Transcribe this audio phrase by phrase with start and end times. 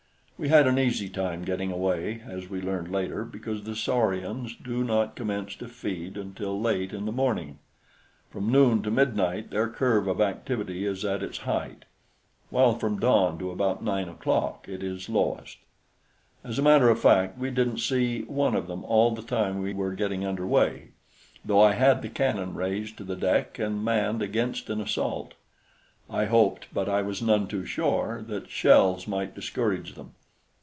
[0.43, 4.83] We had an easy time getting away as we learned later, because the saurians do
[4.83, 7.59] not commence to feed until late in the morning.
[8.31, 11.85] From noon to midnight their curve of activity is at its height,
[12.49, 15.59] while from dawn to about nine o'clock it is lowest.
[16.43, 19.75] As a matter of fact, we didn't see one of them all the time we
[19.75, 20.93] were getting under way,
[21.45, 25.35] though I had the cannon raised to the deck and manned against an assault.
[26.09, 30.15] I hoped, but I was none too sure, that shells might discourage them.